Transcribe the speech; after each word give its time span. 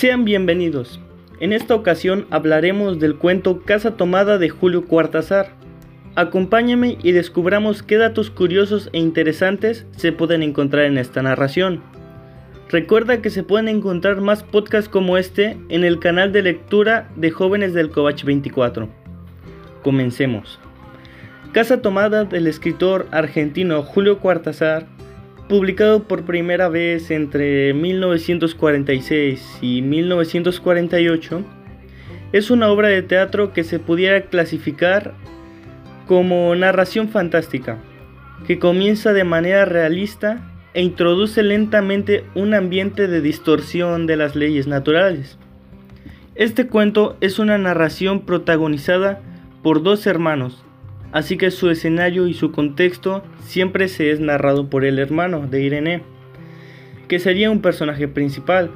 Sean 0.00 0.24
bienvenidos. 0.24 0.98
En 1.40 1.52
esta 1.52 1.74
ocasión 1.74 2.26
hablaremos 2.30 2.98
del 2.98 3.16
cuento 3.16 3.60
Casa 3.60 3.98
Tomada 3.98 4.38
de 4.38 4.48
Julio 4.48 4.86
Cuartazar. 4.86 5.50
Acompáñame 6.14 6.96
y 7.02 7.12
descubramos 7.12 7.82
qué 7.82 7.98
datos 7.98 8.30
curiosos 8.30 8.88
e 8.94 8.98
interesantes 8.98 9.84
se 9.94 10.12
pueden 10.12 10.42
encontrar 10.42 10.86
en 10.86 10.96
esta 10.96 11.20
narración. 11.20 11.82
Recuerda 12.70 13.20
que 13.20 13.28
se 13.28 13.42
pueden 13.42 13.68
encontrar 13.68 14.22
más 14.22 14.42
podcasts 14.42 14.88
como 14.88 15.18
este 15.18 15.58
en 15.68 15.84
el 15.84 15.98
canal 15.98 16.32
de 16.32 16.44
lectura 16.44 17.10
de 17.16 17.30
jóvenes 17.30 17.74
del 17.74 17.90
Covach 17.90 18.24
24. 18.24 18.88
Comencemos. 19.82 20.58
Casa 21.52 21.82
Tomada 21.82 22.24
del 22.24 22.46
escritor 22.46 23.06
argentino 23.10 23.82
Julio 23.82 24.18
Cuartazar 24.18 24.86
publicado 25.50 26.04
por 26.04 26.24
primera 26.24 26.68
vez 26.68 27.10
entre 27.10 27.74
1946 27.74 29.58
y 29.60 29.82
1948, 29.82 31.42
es 32.32 32.52
una 32.52 32.68
obra 32.68 32.86
de 32.86 33.02
teatro 33.02 33.52
que 33.52 33.64
se 33.64 33.80
pudiera 33.80 34.26
clasificar 34.26 35.12
como 36.06 36.54
narración 36.54 37.08
fantástica, 37.08 37.78
que 38.46 38.60
comienza 38.60 39.12
de 39.12 39.24
manera 39.24 39.64
realista 39.64 40.40
e 40.72 40.82
introduce 40.82 41.42
lentamente 41.42 42.24
un 42.36 42.54
ambiente 42.54 43.08
de 43.08 43.20
distorsión 43.20 44.06
de 44.06 44.16
las 44.16 44.36
leyes 44.36 44.68
naturales. 44.68 45.36
Este 46.36 46.68
cuento 46.68 47.16
es 47.20 47.40
una 47.40 47.58
narración 47.58 48.20
protagonizada 48.20 49.20
por 49.64 49.82
dos 49.82 50.06
hermanos, 50.06 50.64
así 51.12 51.36
que 51.36 51.50
su 51.50 51.70
escenario 51.70 52.26
y 52.26 52.34
su 52.34 52.52
contexto 52.52 53.22
siempre 53.44 53.88
se 53.88 54.10
es 54.10 54.20
narrado 54.20 54.68
por 54.68 54.84
el 54.84 54.98
hermano 54.98 55.46
de 55.46 55.62
Irene, 55.62 56.02
que 57.08 57.18
sería 57.18 57.50
un 57.50 57.60
personaje 57.60 58.08
principal. 58.08 58.70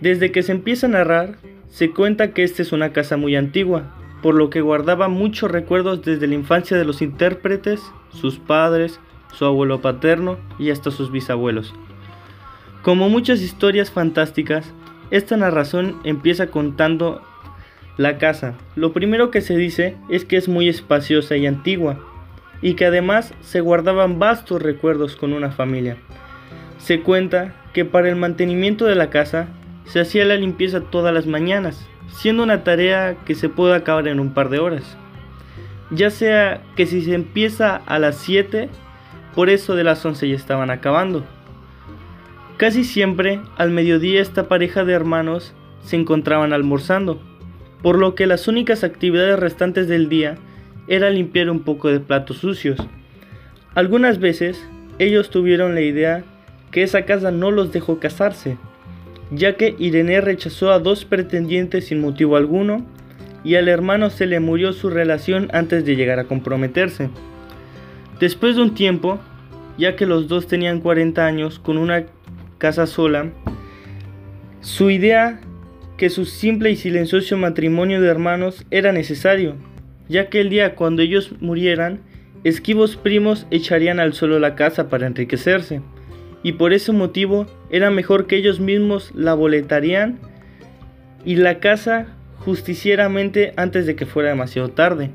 Desde 0.00 0.32
que 0.32 0.42
se 0.42 0.52
empieza 0.52 0.86
a 0.86 0.90
narrar, 0.90 1.36
se 1.68 1.90
cuenta 1.90 2.32
que 2.32 2.44
esta 2.44 2.62
es 2.62 2.72
una 2.72 2.92
casa 2.92 3.16
muy 3.16 3.34
antigua, 3.36 3.94
por 4.22 4.34
lo 4.34 4.50
que 4.50 4.60
guardaba 4.60 5.08
muchos 5.08 5.50
recuerdos 5.50 6.02
desde 6.02 6.26
la 6.26 6.34
infancia 6.34 6.76
de 6.76 6.84
los 6.84 7.02
intérpretes, 7.02 7.82
sus 8.10 8.38
padres, 8.38 9.00
su 9.32 9.44
abuelo 9.44 9.80
paterno 9.80 10.38
y 10.58 10.70
hasta 10.70 10.90
sus 10.90 11.10
bisabuelos. 11.10 11.74
Como 12.82 13.08
muchas 13.08 13.40
historias 13.40 13.90
fantásticas, 13.90 14.72
esta 15.10 15.36
narración 15.36 15.98
empieza 16.04 16.48
contando 16.48 17.22
la 17.96 18.18
casa. 18.18 18.54
Lo 18.76 18.92
primero 18.92 19.30
que 19.30 19.40
se 19.40 19.56
dice 19.56 19.96
es 20.08 20.24
que 20.24 20.36
es 20.36 20.48
muy 20.48 20.68
espaciosa 20.68 21.36
y 21.36 21.46
antigua, 21.46 21.98
y 22.60 22.74
que 22.74 22.86
además 22.86 23.34
se 23.40 23.60
guardaban 23.60 24.18
vastos 24.18 24.62
recuerdos 24.62 25.16
con 25.16 25.32
una 25.32 25.50
familia. 25.50 25.96
Se 26.78 27.00
cuenta 27.00 27.54
que 27.72 27.84
para 27.84 28.08
el 28.08 28.16
mantenimiento 28.16 28.86
de 28.86 28.94
la 28.94 29.10
casa 29.10 29.48
se 29.84 30.00
hacía 30.00 30.24
la 30.24 30.36
limpieza 30.36 30.80
todas 30.80 31.12
las 31.12 31.26
mañanas, 31.26 31.86
siendo 32.08 32.42
una 32.42 32.64
tarea 32.64 33.16
que 33.24 33.34
se 33.34 33.48
puede 33.48 33.74
acabar 33.74 34.08
en 34.08 34.20
un 34.20 34.32
par 34.32 34.48
de 34.48 34.58
horas. 34.58 34.96
Ya 35.90 36.10
sea 36.10 36.62
que 36.76 36.86
si 36.86 37.02
se 37.02 37.14
empieza 37.14 37.76
a 37.76 37.98
las 37.98 38.16
7, 38.16 38.70
por 39.34 39.50
eso 39.50 39.74
de 39.74 39.84
las 39.84 40.04
11 40.04 40.28
ya 40.28 40.36
estaban 40.36 40.70
acabando. 40.70 41.24
Casi 42.56 42.84
siempre 42.84 43.40
al 43.56 43.70
mediodía 43.70 44.22
esta 44.22 44.48
pareja 44.48 44.84
de 44.84 44.92
hermanos 44.92 45.54
se 45.82 45.96
encontraban 45.96 46.52
almorzando 46.52 47.20
por 47.82 47.98
lo 47.98 48.14
que 48.14 48.26
las 48.26 48.48
únicas 48.48 48.84
actividades 48.84 49.38
restantes 49.38 49.88
del 49.88 50.08
día 50.08 50.36
era 50.88 51.10
limpiar 51.10 51.50
un 51.50 51.60
poco 51.60 51.88
de 51.88 52.00
platos 52.00 52.38
sucios. 52.38 52.78
Algunas 53.74 54.18
veces 54.18 54.64
ellos 54.98 55.30
tuvieron 55.30 55.74
la 55.74 55.80
idea 55.80 56.24
que 56.70 56.82
esa 56.82 57.04
casa 57.04 57.30
no 57.30 57.50
los 57.50 57.72
dejó 57.72 57.98
casarse, 57.98 58.56
ya 59.30 59.56
que 59.56 59.74
Irene 59.78 60.20
rechazó 60.20 60.70
a 60.72 60.78
dos 60.78 61.04
pretendientes 61.04 61.86
sin 61.86 62.00
motivo 62.00 62.36
alguno 62.36 62.84
y 63.44 63.56
al 63.56 63.68
hermano 63.68 64.10
se 64.10 64.26
le 64.26 64.40
murió 64.40 64.72
su 64.72 64.88
relación 64.88 65.48
antes 65.52 65.84
de 65.84 65.96
llegar 65.96 66.18
a 66.18 66.24
comprometerse. 66.24 67.10
Después 68.20 68.56
de 68.56 68.62
un 68.62 68.74
tiempo, 68.74 69.18
ya 69.78 69.96
que 69.96 70.06
los 70.06 70.28
dos 70.28 70.46
tenían 70.46 70.80
40 70.80 71.26
años 71.26 71.58
con 71.58 71.76
una 71.76 72.04
casa 72.58 72.86
sola, 72.86 73.30
su 74.60 74.90
idea 74.90 75.40
que 75.96 76.10
su 76.10 76.24
simple 76.24 76.70
y 76.70 76.76
silencioso 76.76 77.36
matrimonio 77.36 78.00
de 78.00 78.08
hermanos 78.08 78.66
era 78.70 78.92
necesario, 78.92 79.56
ya 80.08 80.28
que 80.28 80.40
el 80.40 80.50
día 80.50 80.74
cuando 80.74 81.02
ellos 81.02 81.32
murieran, 81.40 82.00
esquivos 82.44 82.96
primos 82.96 83.46
echarían 83.50 84.00
al 84.00 84.12
suelo 84.12 84.38
la 84.38 84.54
casa 84.54 84.88
para 84.88 85.06
enriquecerse, 85.06 85.80
y 86.42 86.52
por 86.52 86.72
ese 86.72 86.92
motivo 86.92 87.46
era 87.70 87.90
mejor 87.90 88.26
que 88.26 88.36
ellos 88.36 88.58
mismos 88.58 89.12
la 89.14 89.34
boletarían 89.34 90.18
y 91.24 91.36
la 91.36 91.60
casa 91.60 92.08
justicieramente 92.38 93.52
antes 93.56 93.86
de 93.86 93.94
que 93.94 94.06
fuera 94.06 94.30
demasiado 94.30 94.70
tarde. 94.70 95.10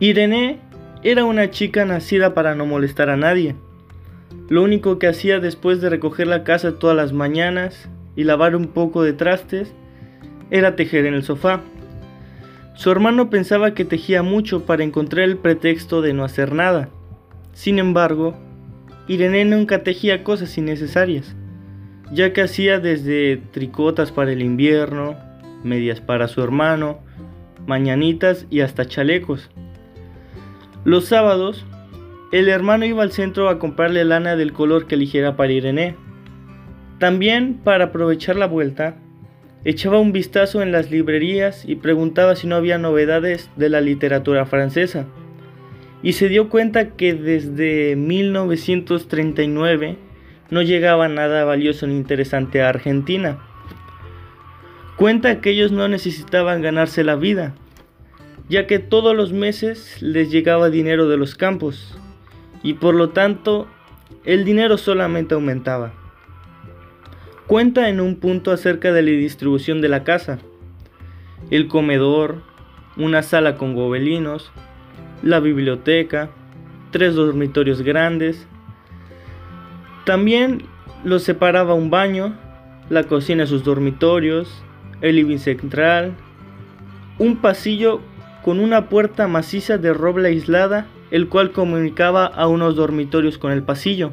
Irene 0.00 0.58
era 1.04 1.24
una 1.24 1.50
chica 1.50 1.84
nacida 1.84 2.34
para 2.34 2.56
no 2.56 2.66
molestar 2.66 3.08
a 3.08 3.16
nadie. 3.16 3.54
Lo 4.48 4.62
único 4.62 4.98
que 4.98 5.06
hacía 5.06 5.38
después 5.38 5.80
de 5.80 5.90
recoger 5.90 6.26
la 6.26 6.42
casa 6.42 6.78
todas 6.78 6.96
las 6.96 7.12
mañanas 7.12 7.88
y 8.16 8.24
lavar 8.24 8.56
un 8.56 8.68
poco 8.68 9.02
de 9.02 9.12
trastes 9.12 9.72
era 10.50 10.76
tejer 10.76 11.06
en 11.06 11.14
el 11.14 11.22
sofá. 11.22 11.60
Su 12.74 12.90
hermano 12.90 13.30
pensaba 13.30 13.74
que 13.74 13.84
tejía 13.84 14.22
mucho 14.22 14.64
para 14.64 14.84
encontrar 14.84 15.24
el 15.24 15.36
pretexto 15.36 16.02
de 16.02 16.12
no 16.12 16.24
hacer 16.24 16.52
nada. 16.54 16.88
Sin 17.52 17.78
embargo, 17.78 18.34
Irene 19.08 19.44
nunca 19.44 19.82
tejía 19.82 20.24
cosas 20.24 20.56
innecesarias, 20.56 21.34
ya 22.12 22.32
que 22.32 22.42
hacía 22.42 22.80
desde 22.80 23.38
tricotas 23.52 24.12
para 24.12 24.32
el 24.32 24.42
invierno, 24.42 25.16
medias 25.64 26.00
para 26.00 26.28
su 26.28 26.42
hermano, 26.42 26.98
mañanitas 27.66 28.46
y 28.50 28.60
hasta 28.60 28.86
chalecos. 28.86 29.50
Los 30.84 31.06
sábados, 31.06 31.64
el 32.32 32.48
hermano 32.48 32.86
iba 32.86 33.02
al 33.02 33.12
centro 33.12 33.48
a 33.48 33.58
comprarle 33.58 34.04
lana 34.04 34.36
del 34.36 34.52
color 34.52 34.86
que 34.86 34.94
eligiera 34.94 35.36
para 35.36 35.52
Irene 35.52 35.96
también, 37.02 37.58
para 37.64 37.86
aprovechar 37.86 38.36
la 38.36 38.46
vuelta, 38.46 38.94
echaba 39.64 39.98
un 39.98 40.12
vistazo 40.12 40.62
en 40.62 40.70
las 40.70 40.92
librerías 40.92 41.64
y 41.66 41.74
preguntaba 41.74 42.36
si 42.36 42.46
no 42.46 42.54
había 42.54 42.78
novedades 42.78 43.50
de 43.56 43.70
la 43.70 43.80
literatura 43.80 44.46
francesa. 44.46 45.06
Y 46.04 46.12
se 46.12 46.28
dio 46.28 46.48
cuenta 46.48 46.90
que 46.90 47.14
desde 47.14 47.96
1939 47.96 49.96
no 50.50 50.62
llegaba 50.62 51.08
nada 51.08 51.44
valioso 51.44 51.88
ni 51.88 51.96
interesante 51.96 52.62
a 52.62 52.68
Argentina. 52.68 53.40
Cuenta 54.94 55.40
que 55.40 55.50
ellos 55.50 55.72
no 55.72 55.88
necesitaban 55.88 56.62
ganarse 56.62 57.02
la 57.02 57.16
vida, 57.16 57.56
ya 58.48 58.68
que 58.68 58.78
todos 58.78 59.16
los 59.16 59.32
meses 59.32 60.00
les 60.00 60.30
llegaba 60.30 60.70
dinero 60.70 61.08
de 61.08 61.16
los 61.16 61.34
campos, 61.34 61.98
y 62.62 62.74
por 62.74 62.94
lo 62.94 63.10
tanto 63.10 63.66
el 64.24 64.44
dinero 64.44 64.78
solamente 64.78 65.34
aumentaba. 65.34 65.94
Cuenta 67.52 67.90
en 67.90 68.00
un 68.00 68.16
punto 68.16 68.50
acerca 68.50 68.94
de 68.94 69.02
la 69.02 69.10
distribución 69.10 69.82
de 69.82 69.90
la 69.90 70.04
casa. 70.04 70.38
El 71.50 71.68
comedor, 71.68 72.40
una 72.96 73.22
sala 73.22 73.56
con 73.58 73.74
gobelinos, 73.74 74.50
la 75.22 75.38
biblioteca, 75.38 76.30
tres 76.92 77.14
dormitorios 77.14 77.82
grandes. 77.82 78.46
También 80.06 80.62
los 81.04 81.24
separaba 81.24 81.74
un 81.74 81.90
baño, 81.90 82.34
la 82.88 83.04
cocina 83.04 83.44
y 83.44 83.46
sus 83.46 83.64
dormitorios, 83.64 84.64
el 85.02 85.16
living 85.16 85.36
central, 85.36 86.14
un 87.18 87.36
pasillo 87.36 88.00
con 88.42 88.60
una 88.60 88.88
puerta 88.88 89.28
maciza 89.28 89.76
de 89.76 89.92
roble 89.92 90.28
aislada, 90.28 90.86
el 91.10 91.28
cual 91.28 91.52
comunicaba 91.52 92.24
a 92.24 92.46
unos 92.46 92.76
dormitorios 92.76 93.36
con 93.36 93.52
el 93.52 93.62
pasillo. 93.62 94.12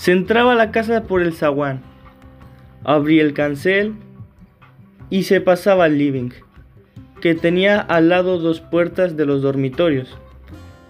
Se 0.00 0.12
entraba 0.12 0.52
a 0.52 0.56
la 0.56 0.70
casa 0.70 1.02
por 1.02 1.20
el 1.20 1.34
zaguán, 1.34 1.82
abría 2.84 3.20
el 3.20 3.34
cancel 3.34 3.96
y 5.10 5.24
se 5.24 5.42
pasaba 5.42 5.84
al 5.84 5.98
living, 5.98 6.30
que 7.20 7.34
tenía 7.34 7.78
al 7.80 8.08
lado 8.08 8.38
dos 8.38 8.62
puertas 8.62 9.18
de 9.18 9.26
los 9.26 9.42
dormitorios, 9.42 10.16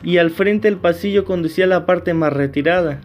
y 0.04 0.18
al 0.18 0.30
frente 0.30 0.68
el 0.68 0.76
pasillo 0.76 1.24
conducía 1.24 1.64
a 1.64 1.66
la 1.66 1.86
parte 1.86 2.14
más 2.14 2.32
retirada. 2.32 3.00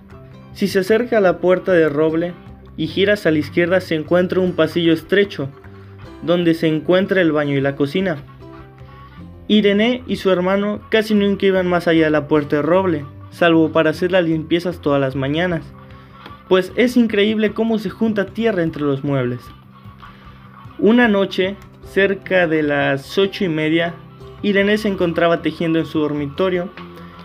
Si 0.53 0.67
se 0.67 0.77
acerca 0.77 1.17
a 1.17 1.21
la 1.21 1.39
puerta 1.39 1.71
de 1.71 1.89
roble 1.89 2.35
y 2.77 2.85
giras 2.85 3.25
a 3.25 3.31
la 3.31 3.39
izquierda 3.39 3.81
se 3.81 3.95
encuentra 3.95 4.41
un 4.41 4.53
pasillo 4.53 4.93
estrecho, 4.93 5.49
donde 6.21 6.53
se 6.53 6.67
encuentra 6.67 7.19
el 7.19 7.31
baño 7.31 7.57
y 7.57 7.61
la 7.61 7.75
cocina. 7.75 8.17
Irene 9.47 10.03
y 10.05 10.17
su 10.17 10.29
hermano 10.29 10.81
casi 10.91 11.15
nunca 11.15 11.47
iban 11.47 11.65
más 11.65 11.87
allá 11.87 12.03
de 12.03 12.11
la 12.11 12.27
puerta 12.27 12.57
de 12.57 12.61
roble, 12.61 13.05
salvo 13.31 13.71
para 13.71 13.89
hacer 13.89 14.11
las 14.11 14.25
limpiezas 14.25 14.81
todas 14.81 15.01
las 15.01 15.15
mañanas 15.15 15.63
pues 16.47 16.71
es 16.75 16.97
increíble 16.97 17.53
cómo 17.53 17.80
se 17.80 17.89
junta 17.89 18.25
tierra 18.27 18.63
entre 18.63 18.83
los 18.83 19.03
muebles. 19.03 19.42
Una 20.77 21.07
noche, 21.07 21.56
cerca 21.83 22.47
de 22.47 22.63
las 22.63 23.18
ocho 23.18 23.45
y 23.45 23.50
media, 23.50 23.94
Irene 24.42 24.77
se 24.77 24.89
encontraba 24.89 25.42
tejiendo 25.42 25.80
en 25.80 25.86
su 25.86 26.00
dormitorio 26.00 26.69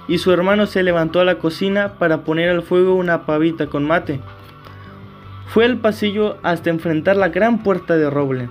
y 0.08 0.18
su 0.18 0.32
hermano 0.32 0.66
se 0.66 0.82
levantó 0.82 1.20
a 1.20 1.24
la 1.24 1.38
cocina 1.38 1.94
para 1.98 2.24
poner 2.24 2.48
al 2.48 2.62
fuego 2.62 2.94
una 2.94 3.26
pavita 3.26 3.66
con 3.66 3.84
mate. 3.84 4.20
Fue 5.46 5.64
al 5.64 5.78
pasillo 5.78 6.38
hasta 6.42 6.70
enfrentar 6.70 7.16
la 7.16 7.28
gran 7.28 7.62
puerta 7.62 7.96
de 7.96 8.08
roble, 8.08 8.50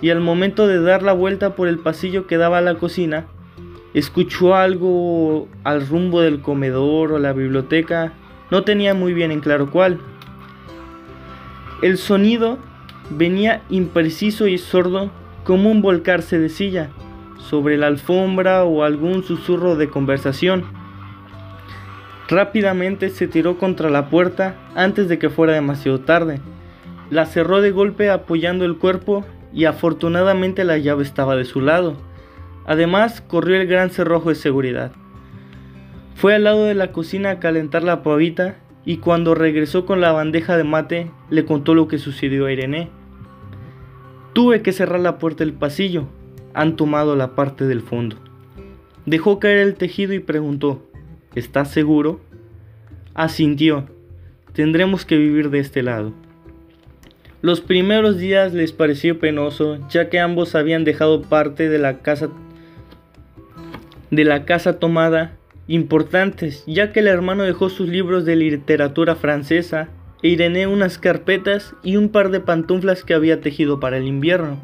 y 0.00 0.10
al 0.10 0.20
momento 0.20 0.66
de 0.66 0.80
dar 0.80 1.02
la 1.02 1.12
vuelta 1.12 1.54
por 1.54 1.68
el 1.68 1.78
pasillo 1.78 2.26
que 2.26 2.38
daba 2.38 2.58
a 2.58 2.62
la 2.62 2.74
cocina, 2.74 3.26
escuchó 3.94 4.54
algo 4.54 5.48
al 5.64 5.86
rumbo 5.86 6.22
del 6.22 6.40
comedor 6.40 7.12
o 7.12 7.18
la 7.18 7.32
biblioteca, 7.32 8.14
no 8.52 8.64
tenía 8.64 8.92
muy 8.92 9.14
bien 9.14 9.32
en 9.32 9.40
claro 9.40 9.70
cuál. 9.70 9.98
El 11.80 11.96
sonido 11.96 12.58
venía 13.08 13.62
impreciso 13.70 14.46
y 14.46 14.58
sordo 14.58 15.10
como 15.44 15.70
un 15.70 15.80
volcarse 15.80 16.38
de 16.38 16.50
silla 16.50 16.90
sobre 17.38 17.78
la 17.78 17.86
alfombra 17.86 18.64
o 18.64 18.82
algún 18.82 19.22
susurro 19.22 19.76
de 19.76 19.88
conversación. 19.88 20.66
Rápidamente 22.28 23.08
se 23.08 23.26
tiró 23.26 23.56
contra 23.56 23.88
la 23.88 24.10
puerta 24.10 24.56
antes 24.74 25.08
de 25.08 25.18
que 25.18 25.30
fuera 25.30 25.54
demasiado 25.54 26.00
tarde. 26.00 26.42
La 27.08 27.24
cerró 27.24 27.62
de 27.62 27.70
golpe 27.70 28.10
apoyando 28.10 28.66
el 28.66 28.76
cuerpo 28.76 29.24
y 29.54 29.64
afortunadamente 29.64 30.64
la 30.64 30.76
llave 30.76 31.04
estaba 31.04 31.36
de 31.36 31.46
su 31.46 31.62
lado. 31.62 31.96
Además, 32.66 33.22
corrió 33.22 33.58
el 33.58 33.66
gran 33.66 33.88
cerrojo 33.88 34.28
de 34.28 34.34
seguridad. 34.34 34.92
Fue 36.22 36.36
al 36.36 36.44
lado 36.44 36.66
de 36.66 36.76
la 36.76 36.92
cocina 36.92 37.30
a 37.30 37.40
calentar 37.40 37.82
la 37.82 38.04
pavita 38.04 38.54
y 38.84 38.98
cuando 38.98 39.34
regresó 39.34 39.86
con 39.86 40.00
la 40.00 40.12
bandeja 40.12 40.56
de 40.56 40.62
mate 40.62 41.10
le 41.30 41.44
contó 41.44 41.74
lo 41.74 41.88
que 41.88 41.98
sucedió 41.98 42.46
a 42.46 42.52
Irene. 42.52 42.90
Tuve 44.32 44.62
que 44.62 44.70
cerrar 44.70 45.00
la 45.00 45.18
puerta 45.18 45.42
del 45.42 45.52
pasillo. 45.52 46.06
Han 46.54 46.76
tomado 46.76 47.16
la 47.16 47.34
parte 47.34 47.66
del 47.66 47.80
fondo. 47.80 48.18
Dejó 49.04 49.40
caer 49.40 49.58
el 49.58 49.74
tejido 49.74 50.12
y 50.12 50.20
preguntó, 50.20 50.88
¿Estás 51.34 51.72
seguro? 51.72 52.20
Asintió. 53.14 53.88
Tendremos 54.52 55.04
que 55.04 55.16
vivir 55.16 55.50
de 55.50 55.58
este 55.58 55.82
lado. 55.82 56.12
Los 57.40 57.60
primeros 57.60 58.16
días 58.18 58.54
les 58.54 58.70
pareció 58.70 59.18
penoso, 59.18 59.84
ya 59.88 60.08
que 60.08 60.20
ambos 60.20 60.54
habían 60.54 60.84
dejado 60.84 61.22
parte 61.22 61.68
de 61.68 61.80
la 61.80 61.98
casa 61.98 62.28
de 64.12 64.24
la 64.24 64.44
casa 64.44 64.78
tomada 64.78 65.36
importantes, 65.74 66.64
ya 66.66 66.92
que 66.92 67.00
el 67.00 67.06
hermano 67.06 67.44
dejó 67.44 67.70
sus 67.70 67.88
libros 67.88 68.26
de 68.26 68.36
literatura 68.36 69.16
francesa 69.16 69.88
e 70.22 70.28
Irene 70.28 70.66
unas 70.66 70.98
carpetas 70.98 71.74
y 71.82 71.96
un 71.96 72.10
par 72.10 72.30
de 72.30 72.40
pantuflas 72.40 73.04
que 73.04 73.14
había 73.14 73.40
tejido 73.40 73.80
para 73.80 73.96
el 73.96 74.06
invierno. 74.06 74.60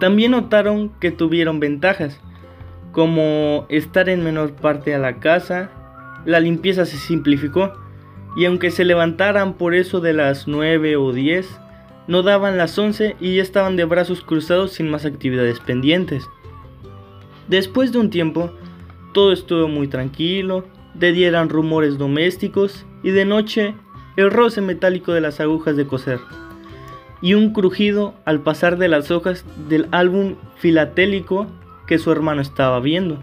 También 0.00 0.32
notaron 0.32 0.90
que 0.98 1.12
tuvieron 1.12 1.60
ventajas, 1.60 2.20
como 2.90 3.66
estar 3.68 4.08
en 4.08 4.24
menor 4.24 4.52
parte 4.54 4.96
a 4.96 4.98
la 4.98 5.20
casa, 5.20 5.70
la 6.24 6.40
limpieza 6.40 6.84
se 6.84 6.96
simplificó, 6.96 7.72
y 8.36 8.46
aunque 8.46 8.72
se 8.72 8.84
levantaran 8.84 9.54
por 9.54 9.76
eso 9.76 10.00
de 10.00 10.12
las 10.12 10.48
9 10.48 10.96
o 10.96 11.12
10, 11.12 11.48
no 12.08 12.24
daban 12.24 12.58
las 12.58 12.76
11 12.76 13.14
y 13.20 13.36
ya 13.36 13.42
estaban 13.42 13.76
de 13.76 13.84
brazos 13.84 14.22
cruzados 14.22 14.72
sin 14.72 14.90
más 14.90 15.04
actividades 15.04 15.60
pendientes. 15.60 16.24
Después 17.46 17.92
de 17.92 17.98
un 17.98 18.10
tiempo, 18.10 18.52
todo 19.18 19.32
estuvo 19.32 19.66
muy 19.66 19.88
tranquilo, 19.88 20.64
de 20.94 21.10
día 21.10 21.26
eran 21.26 21.48
rumores 21.48 21.98
domésticos 21.98 22.86
y 23.02 23.10
de 23.10 23.24
noche 23.24 23.74
el 24.14 24.30
roce 24.30 24.60
metálico 24.60 25.12
de 25.12 25.20
las 25.20 25.40
agujas 25.40 25.76
de 25.76 25.88
coser 25.88 26.20
y 27.20 27.34
un 27.34 27.52
crujido 27.52 28.14
al 28.24 28.42
pasar 28.42 28.78
de 28.78 28.86
las 28.86 29.10
hojas 29.10 29.44
del 29.68 29.88
álbum 29.90 30.36
filatélico 30.58 31.48
que 31.88 31.98
su 31.98 32.12
hermano 32.12 32.40
estaba 32.40 32.78
viendo. 32.78 33.18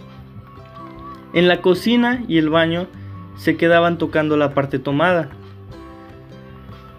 En 1.31 1.47
la 1.47 1.61
cocina 1.61 2.25
y 2.27 2.39
el 2.39 2.49
baño 2.49 2.87
se 3.37 3.55
quedaban 3.55 3.97
tocando 3.97 4.35
la 4.35 4.53
parte 4.53 4.79
tomada. 4.79 5.29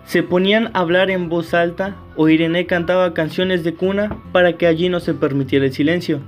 Se 0.06 0.22
ponían 0.22 0.70
a 0.72 0.80
hablar 0.80 1.10
en 1.10 1.28
voz 1.28 1.52
alta 1.52 1.96
o 2.16 2.30
Irene 2.30 2.64
cantaba 2.64 3.12
canciones 3.12 3.62
de 3.62 3.74
cuna 3.74 4.16
para 4.32 4.54
que 4.54 4.66
allí 4.66 4.88
no 4.88 5.00
se 5.00 5.12
permitiera 5.12 5.66
el 5.66 5.74
silencio 5.74 6.22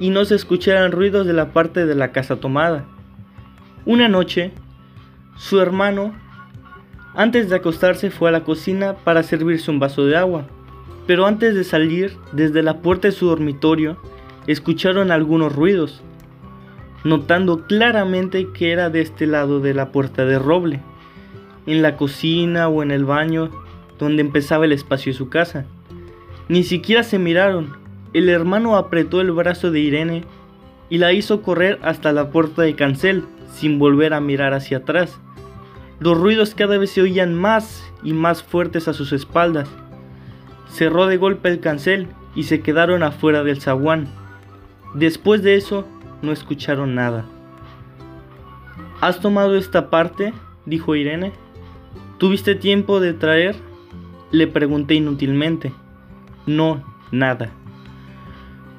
y 0.00 0.10
no 0.10 0.24
se 0.24 0.34
escucharan 0.34 0.92
ruidos 0.92 1.26
de 1.26 1.32
la 1.32 1.52
parte 1.52 1.86
de 1.86 1.94
la 1.94 2.12
casa 2.12 2.36
tomada. 2.36 2.84
Una 3.84 4.08
noche, 4.08 4.52
su 5.36 5.60
hermano, 5.60 6.14
antes 7.14 7.48
de 7.48 7.56
acostarse, 7.56 8.10
fue 8.10 8.28
a 8.28 8.32
la 8.32 8.44
cocina 8.44 8.94
para 8.94 9.22
servirse 9.22 9.70
un 9.70 9.80
vaso 9.80 10.04
de 10.04 10.16
agua, 10.16 10.46
pero 11.06 11.26
antes 11.26 11.54
de 11.54 11.64
salir, 11.64 12.16
desde 12.32 12.62
la 12.62 12.78
puerta 12.82 13.08
de 13.08 13.12
su 13.12 13.26
dormitorio, 13.26 13.96
escucharon 14.46 15.10
algunos 15.10 15.54
ruidos, 15.54 16.02
notando 17.02 17.66
claramente 17.66 18.48
que 18.52 18.72
era 18.72 18.90
de 18.90 19.00
este 19.00 19.26
lado 19.26 19.60
de 19.60 19.72
la 19.72 19.90
puerta 19.90 20.26
de 20.26 20.38
roble, 20.38 20.80
en 21.66 21.82
la 21.82 21.96
cocina 21.96 22.68
o 22.68 22.82
en 22.82 22.90
el 22.90 23.04
baño, 23.04 23.50
donde 23.98 24.20
empezaba 24.20 24.66
el 24.66 24.72
espacio 24.72 25.12
de 25.12 25.18
su 25.18 25.28
casa. 25.28 25.64
Ni 26.48 26.62
siquiera 26.62 27.02
se 27.02 27.18
miraron, 27.18 27.77
el 28.12 28.28
hermano 28.28 28.76
apretó 28.76 29.20
el 29.20 29.32
brazo 29.32 29.70
de 29.70 29.80
Irene 29.80 30.24
y 30.90 30.98
la 30.98 31.12
hizo 31.12 31.42
correr 31.42 31.78
hasta 31.82 32.12
la 32.12 32.30
puerta 32.30 32.62
de 32.62 32.74
cancel 32.74 33.24
sin 33.52 33.78
volver 33.78 34.14
a 34.14 34.20
mirar 34.20 34.54
hacia 34.54 34.78
atrás. 34.78 35.20
Los 36.00 36.16
ruidos 36.16 36.54
cada 36.54 36.78
vez 36.78 36.90
se 36.90 37.02
oían 37.02 37.34
más 37.34 37.84
y 38.02 38.12
más 38.12 38.42
fuertes 38.42 38.88
a 38.88 38.94
sus 38.94 39.12
espaldas. 39.12 39.68
Cerró 40.68 41.06
de 41.06 41.16
golpe 41.16 41.48
el 41.48 41.60
cancel 41.60 42.08
y 42.34 42.44
se 42.44 42.60
quedaron 42.60 43.02
afuera 43.02 43.42
del 43.42 43.60
zaguán. 43.60 44.08
Después 44.94 45.42
de 45.42 45.56
eso, 45.56 45.86
no 46.22 46.32
escucharon 46.32 46.94
nada. 46.94 47.24
¿Has 49.00 49.20
tomado 49.20 49.56
esta 49.56 49.90
parte? 49.90 50.32
dijo 50.66 50.94
Irene. 50.94 51.32
¿Tuviste 52.18 52.54
tiempo 52.54 53.00
de 53.00 53.12
traer? 53.12 53.56
Le 54.30 54.46
pregunté 54.46 54.94
inútilmente. 54.94 55.72
No, 56.46 56.82
nada. 57.10 57.50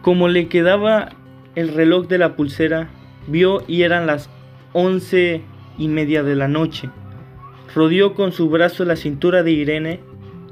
Como 0.10 0.28
le 0.28 0.48
quedaba 0.48 1.10
el 1.54 1.72
reloj 1.72 2.08
de 2.08 2.18
la 2.18 2.36
pulsera, 2.36 2.90
vio 3.28 3.62
y 3.68 3.84
eran 3.84 4.08
las 4.08 4.28
once 4.74 5.44
y 5.78 5.88
media 5.88 6.24
de 6.24 6.36
la 6.36 6.48
noche. 6.48 6.90
Rodeó 7.76 8.16
con 8.16 8.32
su 8.32 8.50
brazo 8.50 8.86
la 8.86 8.96
cintura 8.96 9.44
de 9.44 9.52
Irene 9.52 10.00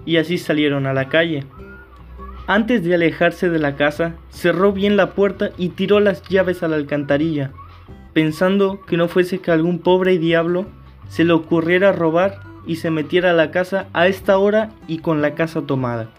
y 0.06 0.18
así 0.18 0.38
salieron 0.38 0.86
a 0.86 0.94
la 0.94 1.10
calle. 1.10 1.44
Antes 2.46 2.84
de 2.84 2.94
alejarse 2.94 3.50
de 3.50 3.58
la 3.58 3.76
casa, 3.76 4.14
cerró 4.30 4.74
bien 4.74 4.96
la 4.96 5.16
puerta 5.16 5.50
y 5.58 5.70
tiró 5.70 6.00
las 6.02 6.22
llaves 6.30 6.62
a 6.62 6.68
la 6.68 6.76
alcantarilla, 6.76 7.50
pensando 8.14 8.82
que 8.86 8.96
no 8.96 9.08
fuese 9.08 9.40
que 9.40 9.50
algún 9.50 9.80
pobre 9.80 10.20
diablo 10.20 10.68
se 11.08 11.24
le 11.24 11.34
ocurriera 11.34 11.92
robar 11.94 12.42
y 12.68 12.76
se 12.76 12.92
metiera 12.92 13.32
a 13.32 13.34
la 13.34 13.50
casa 13.50 13.88
a 13.94 14.06
esta 14.06 14.38
hora 14.38 14.70
y 14.88 15.00
con 15.00 15.24
la 15.24 15.34
casa 15.34 15.64
tomada. 15.64 16.12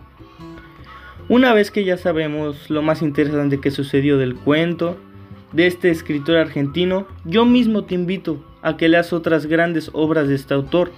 Una 1.28 1.52
vez 1.52 1.70
que 1.70 1.84
ya 1.84 1.98
sabemos 1.98 2.70
lo 2.70 2.80
más 2.80 3.02
interesante 3.02 3.60
que 3.60 3.70
sucedió 3.70 4.16
del 4.16 4.34
cuento, 4.34 4.96
de 5.52 5.66
este 5.66 5.90
escritor 5.90 6.38
argentino, 6.38 7.06
yo 7.26 7.44
mismo 7.44 7.84
te 7.84 7.94
invito 7.94 8.42
a 8.62 8.78
que 8.78 8.88
leas 8.88 9.12
otras 9.12 9.44
grandes 9.44 9.90
obras 9.92 10.28
de 10.28 10.34
este 10.34 10.54
autor, 10.54 10.90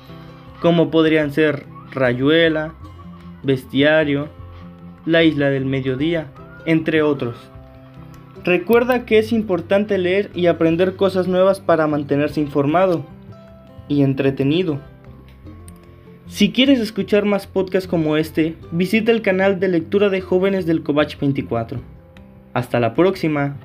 como 0.61 0.89
podrían 0.93 1.33
ser 1.33 1.67
Rayuela, 1.91 2.75
Bestiario, 3.43 4.29
La 5.05 5.25
isla 5.25 5.51
del 5.51 5.65
mediodía, 5.65 6.31
entre 6.65 7.03
otros. 7.03 7.37
Recuerda 8.45 9.07
que 9.07 9.19
es 9.19 9.33
importante 9.33 9.99
leer 9.99 10.31
y 10.33 10.47
aprender 10.47 10.95
cosas 10.95 11.27
nuevas 11.27 11.59
para 11.59 11.89
mantenerse 11.89 12.41
informado 12.41 13.05
y 13.89 14.03
entretenido. 14.03 14.79
Si 16.31 16.53
quieres 16.53 16.79
escuchar 16.79 17.25
más 17.25 17.49
podcasts 17.49 17.89
como 17.89 18.17
este, 18.17 18.55
visita 18.71 19.11
el 19.11 19.21
canal 19.21 19.59
de 19.59 19.67
lectura 19.67 20.11
de 20.11 20.21
jóvenes 20.21 20.65
del 20.65 20.85
Covach 20.85 21.19
24. 21.19 21.81
Hasta 22.55 22.79
la 22.79 22.95
próxima. 22.95 23.57